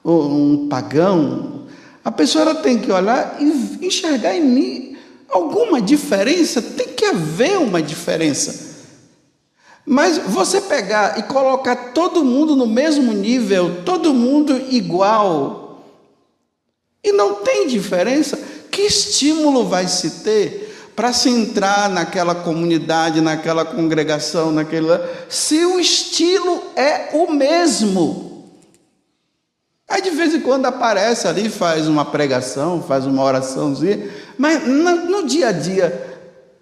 ou 0.04 0.30
um 0.30 0.68
pagão, 0.68 1.66
a 2.04 2.12
pessoa 2.12 2.54
tem 2.54 2.78
que 2.78 2.92
olhar 2.92 3.38
e 3.40 3.84
enxergar 3.84 4.36
em 4.36 4.44
mim 4.44 4.93
alguma 5.34 5.80
diferença, 5.82 6.62
tem 6.62 6.88
que 6.88 7.04
haver 7.04 7.58
uma 7.58 7.82
diferença. 7.82 8.72
Mas 9.84 10.16
você 10.16 10.60
pegar 10.60 11.18
e 11.18 11.24
colocar 11.24 11.92
todo 11.92 12.24
mundo 12.24 12.56
no 12.56 12.66
mesmo 12.66 13.12
nível, 13.12 13.82
todo 13.84 14.14
mundo 14.14 14.56
igual, 14.70 15.84
e 17.02 17.12
não 17.12 17.34
tem 17.34 17.66
diferença, 17.66 18.38
que 18.70 18.82
estímulo 18.82 19.66
vai 19.66 19.86
se 19.86 20.22
ter 20.22 20.64
para 20.96 21.12
se 21.12 21.28
entrar 21.28 21.90
naquela 21.90 22.34
comunidade, 22.34 23.20
naquela 23.20 23.64
congregação, 23.64 24.52
naquela. 24.52 25.06
Se 25.28 25.64
o 25.64 25.78
estilo 25.78 26.62
é 26.76 27.10
o 27.12 27.32
mesmo. 27.32 28.32
Aí 29.88 30.00
de 30.00 30.10
vez 30.10 30.34
em 30.34 30.40
quando 30.40 30.66
aparece 30.66 31.28
ali, 31.28 31.50
faz 31.50 31.86
uma 31.86 32.06
pregação, 32.06 32.82
faz 32.82 33.04
uma 33.06 33.22
oraçãozinha, 33.22 34.10
mas 34.38 34.66
no, 34.66 35.26
dia 35.26 35.48
a 35.48 35.52
dia, 35.52 36.18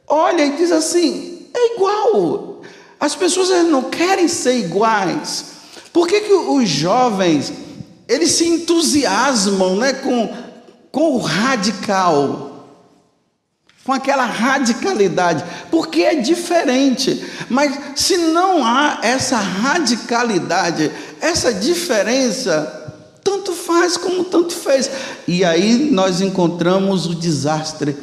olha 0.06 0.44
e 0.44 0.56
diz 0.56 0.72
assim: 0.72 1.46
é 1.54 1.74
igual. 1.74 2.62
As 2.98 3.16
pessoas 3.16 3.48
não 3.66 3.84
querem 3.84 4.28
ser 4.28 4.58
iguais. 4.58 5.46
Por 5.92 6.06
que, 6.06 6.20
que 6.20 6.32
os 6.32 6.68
jovens 6.68 7.52
eles 8.08 8.30
se 8.32 8.46
entusiasmam 8.46 9.76
né, 9.76 9.92
com 9.94 10.30
com 10.92 11.14
o 11.14 11.18
radical, 11.18 12.68
com 13.82 13.92
aquela 13.92 14.26
radicalidade, 14.26 15.42
porque 15.70 16.02
é 16.02 16.16
diferente. 16.16 17.24
Mas 17.48 17.76
se 17.96 18.18
não 18.18 18.64
há 18.64 18.98
essa 19.02 19.38
radicalidade, 19.38 20.92
essa 21.20 21.52
diferença, 21.52 22.81
tanto 23.22 23.52
faz 23.52 23.96
como 23.96 24.24
tanto 24.24 24.54
fez. 24.54 24.90
E 25.26 25.44
aí 25.44 25.90
nós 25.90 26.20
encontramos 26.20 27.06
o 27.06 27.14
desastre. 27.14 27.96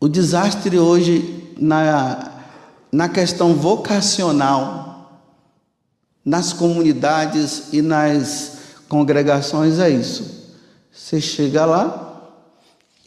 O 0.00 0.08
desastre 0.08 0.78
hoje 0.78 1.54
na, 1.58 2.32
na 2.90 3.08
questão 3.08 3.54
vocacional, 3.54 5.20
nas 6.24 6.52
comunidades 6.52 7.72
e 7.72 7.82
nas 7.82 8.58
congregações 8.88 9.78
é 9.78 9.90
isso. 9.90 10.40
Você 10.92 11.20
chega 11.20 11.64
lá 11.64 12.22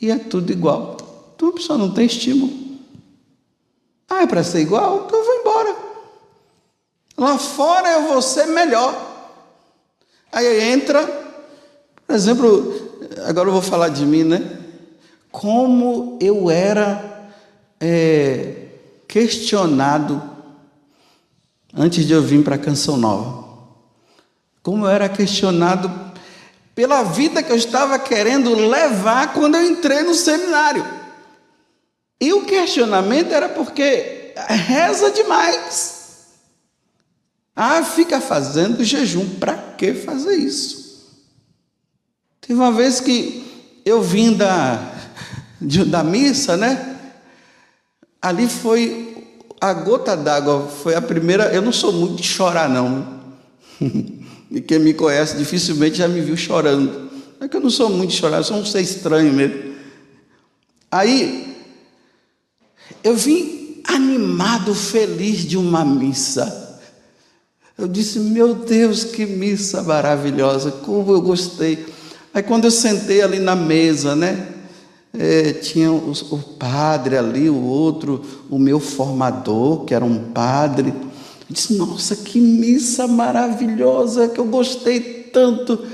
e 0.01 0.12
é 0.12 0.18
tudo 0.18 0.51
igual. 0.51 0.98
Então 1.36 1.50
a 1.50 1.53
pessoa 1.53 1.77
não 1.77 1.92
tem 1.92 2.06
estímulo. 2.06 2.53
Ah, 4.10 4.24
é 4.24 4.27
para 4.27 4.44
ser 4.44 4.62
igual? 4.62 5.06
Então 5.06 5.20
eu 5.20 5.25
vou 5.25 5.36
embora. 5.36 5.75
Lá 7.18 7.38
fora 7.38 7.89
eu 7.89 8.08
vou 8.08 8.22
ser 8.22 8.46
melhor. 8.48 9.12
Aí 10.34 10.72
entra, 10.72 11.06
por 12.08 12.16
exemplo, 12.16 13.08
agora 13.28 13.50
eu 13.50 13.54
vou 13.54 13.62
falar 13.62 13.90
de 13.90 14.04
mim, 14.04 14.24
né? 14.24 14.60
Como 15.32 16.18
eu 16.20 16.50
era 16.50 17.30
é, 17.80 18.66
questionado 19.08 20.22
antes 21.72 22.08
de 22.08 22.13
eu 22.13 22.22
vir 22.24 22.44
para 22.44 22.56
a 22.56 22.58
Canção 22.58 22.98
Nova. 22.98 23.44
Como 24.63 24.86
eu 24.86 24.90
era 24.90 25.08
questionado 25.08 25.92
pela 26.74 27.04
vida 27.04 27.44
que 27.44 27.52
eu 27.52 27.56
estava 27.56 28.00
querendo 28.00 28.56
levar 28.56 29.34
quando 29.34 29.54
eu 29.54 29.63
entrei 29.63 30.02
no 30.02 30.16
seminário. 30.16 30.84
E 32.20 32.34
o 32.34 32.46
questionamento 32.46 33.32
era 33.32 33.50
porque 33.50 34.34
reza 34.36 35.12
demais. 35.12 35.93
Ah, 37.56 37.84
fica 37.84 38.20
fazendo 38.20 38.84
jejum. 38.84 39.28
Para 39.39 39.56
que 39.56 39.94
fazer 39.94 40.36
isso? 40.36 40.84
Teve 42.42 42.60
uma 42.60 42.72
vez 42.72 43.00
que 43.00 43.44
eu 43.86 44.02
vim 44.02 44.34
da, 44.34 44.94
da 45.88 46.04
missa, 46.04 46.58
né? 46.58 47.00
Ali 48.22 48.48
foi 48.48 49.13
a 49.62 49.74
gota 49.74 50.16
d'água, 50.16 50.68
foi 50.68 50.96
a 50.96 51.02
primeira. 51.02 51.54
Eu 51.54 51.62
não 51.62 51.72
sou 51.72 51.94
muito 51.94 52.16
de 52.16 52.24
chorar, 52.24 52.70
não. 52.70 53.22
E 54.54 54.62
quem 54.62 54.78
me 54.78 54.94
conhece 54.94 55.36
dificilmente 55.36 55.98
já 55.98 56.08
me 56.08 56.22
viu 56.22 56.38
chorando. 56.38 57.10
É 57.39 57.48
que 57.48 57.58
eu 57.58 57.62
não 57.62 57.72
sou 57.72 57.89
muito 57.89 58.12
de 58.12 58.18
chorar, 58.18 58.38
eu 58.38 58.44
sou 58.44 58.58
um 58.58 58.63
ser 58.63 58.82
estranho 58.82 59.34
mesmo. 59.34 59.74
Aí, 60.92 61.58
eu 63.04 63.16
vim 63.16 63.82
animado, 63.84 64.76
feliz 64.76 65.39
de 65.39 65.58
uma 65.58 65.84
missa. 65.84 66.62
Eu 67.84 67.89
disse, 67.89 68.17
meu 68.17 68.54
Deus, 68.54 69.04
que 69.04 69.26
missa 69.26 69.84
maravilhosa, 69.84 70.72
como 70.72 71.12
eu 71.12 71.22
gostei. 71.22 71.86
Aí 72.34 72.41
quando 72.41 72.63
eu 72.63 72.72
sentei 72.72 73.22
ali 73.22 73.39
na 73.39 73.58
mesa, 73.58 74.15
né? 74.15 74.48
É, 75.13 75.52
tinha 75.52 75.91
o, 75.91 76.13
o 76.32 76.38
padre 76.58 77.17
ali, 77.17 77.50
o 77.50 77.62
outro, 77.62 78.22
o 78.50 78.58
meu 78.58 78.80
formador, 78.80 79.84
que 79.84 79.93
era 79.93 80.06
um 80.06 80.32
padre. 80.32 80.93
Eu 80.96 81.50
disse: 81.50 81.74
Nossa, 81.74 82.15
que 82.15 82.39
missa 82.39 83.06
maravilhosa, 83.06 84.30
que 84.30 84.39
eu 84.39 84.46
gostei 84.46 85.02
tanto. 85.34 85.86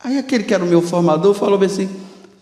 Aí 0.00 0.16
aquele 0.16 0.44
que 0.44 0.54
era 0.54 0.64
o 0.64 0.66
meu 0.66 0.80
formador 0.80 1.34
falou 1.34 1.62
assim: 1.62 1.90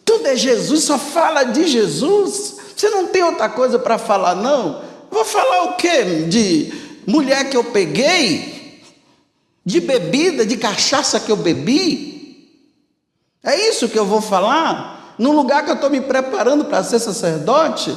Tudo 0.04 0.28
é 0.28 0.36
Jesus, 0.36 0.84
só 0.84 0.96
fala 0.96 1.42
de 1.42 1.66
Jesus. 1.66 2.54
Você 2.76 2.88
não 2.88 3.08
tem 3.08 3.24
outra 3.24 3.48
coisa 3.48 3.80
para 3.80 3.98
falar, 3.98 4.36
não? 4.36 4.80
Vou 5.10 5.24
falar 5.24 5.64
o 5.64 5.76
quê? 5.76 6.26
De 6.28 6.85
mulher 7.06 7.48
que 7.48 7.56
eu 7.56 7.64
peguei? 7.64 8.82
De 9.64 9.80
bebida, 9.80 10.44
de 10.44 10.56
cachaça 10.56 11.20
que 11.20 11.30
eu 11.30 11.36
bebi? 11.36 12.16
É 13.42 13.68
isso 13.68 13.88
que 13.88 13.98
eu 13.98 14.04
vou 14.04 14.20
falar? 14.20 15.14
No 15.18 15.32
lugar 15.32 15.64
que 15.64 15.70
eu 15.70 15.76
estou 15.76 15.88
me 15.88 16.00
preparando 16.00 16.64
para 16.64 16.82
ser 16.82 16.98
sacerdote? 16.98 17.96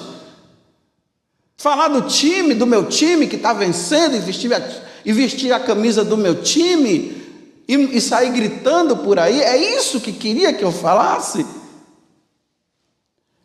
Falar 1.57 1.89
do 1.89 2.03
time, 2.03 2.53
do 2.53 2.65
meu 2.65 2.85
time 2.85 3.27
que 3.27 3.35
está 3.35 3.51
vencendo 3.51 4.15
e 4.15 4.19
vestir, 4.19 4.53
a, 4.53 4.61
e 5.03 5.11
vestir 5.11 5.51
a 5.51 5.59
camisa 5.59 6.05
do 6.05 6.15
meu 6.15 6.41
time 6.41 7.19
e, 7.67 7.97
e 7.97 8.01
sair 8.01 8.31
gritando 8.31 8.97
por 8.97 9.19
aí, 9.19 9.41
é 9.41 9.57
isso 9.75 9.99
que 9.99 10.11
queria 10.11 10.53
que 10.53 10.63
eu 10.63 10.71
falasse? 10.71 11.45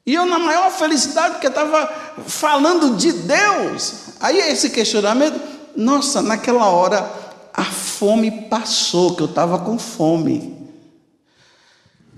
E 0.06 0.14
eu, 0.14 0.26
na 0.26 0.38
maior 0.38 0.70
felicidade, 0.70 1.34
porque 1.34 1.46
estava 1.46 1.86
falando 2.26 2.96
de 2.96 3.10
Deus. 3.12 3.94
Aí 4.20 4.38
esse 4.38 4.70
questionamento, 4.70 5.40
nossa, 5.76 6.22
naquela 6.22 6.66
hora 6.66 7.24
a 7.52 7.64
fome 7.64 8.30
passou, 8.48 9.14
que 9.14 9.22
eu 9.22 9.26
estava 9.26 9.58
com 9.60 9.78
fome. 9.78 10.54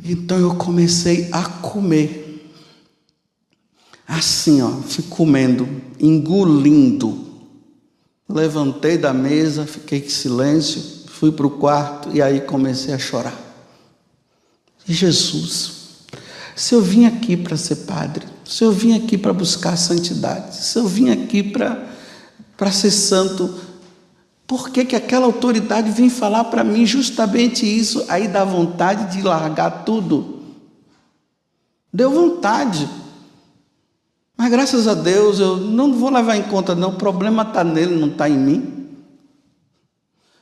Então 0.04 0.38
eu 0.38 0.54
comecei 0.54 1.28
a 1.32 1.44
comer. 1.44 2.52
Assim, 4.06 4.62
ó, 4.62 4.70
fui 4.70 5.04
comendo, 5.04 5.68
engolindo. 5.98 7.26
Levantei 8.28 8.96
da 8.96 9.12
mesa, 9.12 9.66
fiquei 9.66 10.00
em 10.00 10.08
silêncio, 10.08 10.82
fui 11.08 11.30
para 11.30 11.46
o 11.46 11.50
quarto 11.50 12.10
e 12.12 12.22
aí 12.22 12.40
comecei 12.40 12.94
a 12.94 12.98
chorar. 12.98 13.36
Jesus, 14.84 15.72
se 16.54 16.74
eu 16.74 16.80
vim 16.80 17.04
aqui 17.04 17.36
para 17.36 17.56
ser 17.56 17.76
padre, 17.76 18.26
se 18.44 18.62
eu 18.62 18.72
vim 18.72 18.96
aqui 18.96 19.18
para 19.18 19.32
buscar 19.32 19.76
santidade, 19.76 20.56
se 20.56 20.78
eu 20.78 20.86
vim 20.86 21.10
aqui 21.10 21.42
para 21.42 21.95
ser 22.72 22.90
santo, 22.90 23.54
por 24.46 24.70
que, 24.70 24.84
que 24.84 24.96
aquela 24.96 25.26
autoridade 25.26 25.90
vem 25.90 26.08
falar 26.08 26.44
para 26.44 26.62
mim 26.62 26.86
justamente 26.86 27.66
isso? 27.66 28.04
Aí 28.08 28.28
dá 28.28 28.44
vontade 28.44 29.16
de 29.16 29.22
largar 29.22 29.84
tudo. 29.84 30.40
Deu 31.92 32.10
vontade. 32.10 32.88
Mas 34.36 34.50
graças 34.50 34.86
a 34.86 34.94
Deus 34.94 35.40
eu 35.40 35.56
não 35.56 35.94
vou 35.94 36.10
levar 36.10 36.36
em 36.36 36.44
conta, 36.44 36.74
não. 36.74 36.90
O 36.90 36.96
problema 36.96 37.42
está 37.42 37.64
nele, 37.64 37.96
não 37.96 38.08
está 38.08 38.28
em 38.28 38.36
mim. 38.36 38.86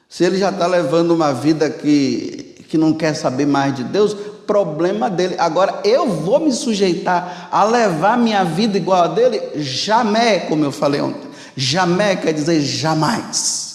Se 0.08 0.24
ele 0.24 0.36
já 0.38 0.50
está 0.50 0.66
levando 0.66 1.12
uma 1.12 1.32
vida 1.32 1.70
que, 1.70 2.56
que 2.68 2.76
não 2.76 2.92
quer 2.92 3.14
saber 3.14 3.46
mais 3.46 3.74
de 3.74 3.84
Deus, 3.84 4.14
problema 4.46 5.08
dele. 5.08 5.36
Agora 5.38 5.80
eu 5.84 6.08
vou 6.08 6.40
me 6.40 6.52
sujeitar 6.52 7.48
a 7.50 7.64
levar 7.64 8.18
minha 8.18 8.44
vida 8.44 8.76
igual 8.76 9.04
a 9.04 9.08
dele? 9.08 9.40
Jamais, 9.56 10.44
como 10.48 10.64
eu 10.64 10.72
falei 10.72 11.00
ontem. 11.00 11.33
Jamais 11.56 12.20
quer 12.20 12.32
dizer 12.32 12.60
jamais. 12.60 13.74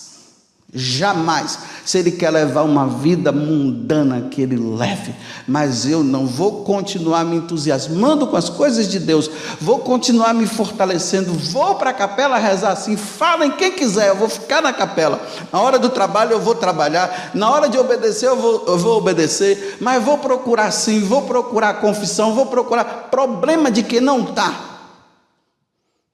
Jamais. 0.72 1.58
Se 1.84 1.98
ele 1.98 2.12
quer 2.12 2.30
levar 2.30 2.62
uma 2.62 2.86
vida 2.86 3.32
mundana, 3.32 4.28
que 4.30 4.44
ele 4.44 4.56
leve. 4.56 5.15
Mas 5.48 5.88
eu 5.88 6.04
não 6.04 6.28
vou 6.28 6.63
continuar 6.63 7.26
me 7.26 7.38
entusiasmando 7.38 8.28
com 8.28 8.38
as 8.38 8.50
coisas 8.50 8.88
de 8.88 9.00
Deus. 9.00 9.32
Vou 9.60 9.80
continuar 9.80 10.32
me 10.36 10.46
fortalecendo. 10.46 11.34
Vou 11.34 11.74
para 11.74 11.89
a 11.89 11.94
capela 11.94 12.38
rezar 12.38 12.74
assim. 12.74 12.96
Falem 12.96 13.50
quem 13.50 13.72
quiser, 13.72 14.10
eu 14.10 14.15
vou 14.15 14.30
ficar 14.30 14.62
na 14.62 14.72
capela. 14.72 15.20
Na 15.52 15.60
hora 15.60 15.80
do 15.80 15.89
trabalho 15.89 16.34
eu 16.34 16.39
vou 16.39 16.54
trabalhar. 16.54 17.32
Na 17.34 17.50
hora 17.50 17.68
de 17.68 17.80
obedecer 17.80 18.28
eu 18.28 18.38
vou, 18.38 18.65
eu 18.68 18.78
vou 18.78 18.98
obedecer. 18.98 19.78
Mas 19.82 20.04
vou 20.04 20.20
procurar 20.20 20.70
sim, 20.70 21.00
vou 21.00 21.24
procurar 21.24 21.82
confissão, 21.82 22.36
vou 22.36 22.46
procurar 22.46 23.08
problema 23.10 23.72
de 23.72 23.82
que 23.82 24.00
não 24.00 24.22
está. 24.26 24.79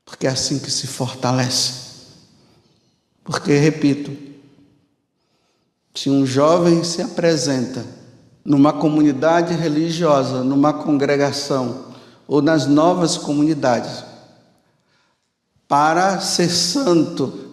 Porque 0.05 0.27
é 0.27 0.29
assim 0.29 0.59
que 0.59 0.69
se 0.69 0.85
fortalece. 0.85 1.73
Porque, 3.23 3.57
repito, 3.57 4.15
se 5.95 6.09
um 6.09 6.25
jovem 6.25 6.83
se 6.83 7.01
apresenta 7.01 7.83
numa 8.43 8.71
comunidade 8.71 9.55
religiosa, 9.55 10.43
numa 10.43 10.71
congregação 10.71 11.85
ou 12.27 12.41
nas 12.41 12.67
novas 12.67 13.17
comunidades, 13.17 14.03
para 15.67 16.19
ser 16.19 16.49
santo 16.49 17.45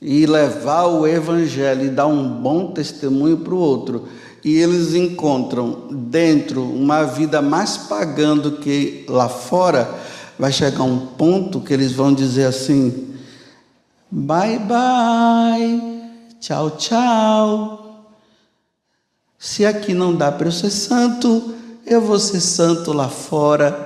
e 0.00 0.26
levar 0.26 0.86
o 0.86 1.06
evangelho 1.06 1.86
e 1.86 1.90
dar 1.90 2.06
um 2.06 2.28
bom 2.42 2.72
testemunho 2.72 3.38
para 3.38 3.54
o 3.54 3.58
outro, 3.58 4.08
e 4.44 4.56
eles 4.56 4.94
encontram 4.94 5.88
dentro 5.90 6.62
uma 6.62 7.04
vida 7.04 7.40
mais 7.40 7.76
pagando 7.76 8.58
que 8.58 9.06
lá 9.08 9.28
fora, 9.28 9.88
vai 10.38 10.52
chegar 10.52 10.82
um 10.82 11.06
ponto 11.06 11.60
que 11.60 11.72
eles 11.72 11.92
vão 11.92 12.12
dizer 12.12 12.46
assim: 12.46 13.14
bye 14.10 14.58
bye. 14.58 15.96
Tchau, 16.40 16.70
tchau. 16.72 18.06
Se 19.38 19.64
aqui 19.64 19.94
não 19.94 20.14
dá 20.14 20.32
para 20.32 20.48
eu 20.48 20.52
ser 20.52 20.70
santo, 20.70 21.54
eu 21.84 22.00
vou 22.00 22.18
ser 22.18 22.40
santo 22.40 22.92
lá 22.92 23.08
fora. 23.08 23.85